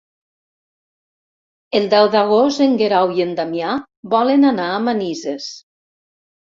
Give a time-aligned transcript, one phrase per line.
[1.81, 3.79] El deu d'agost en Guerau i en Damià
[4.17, 5.57] volen anar a Manises.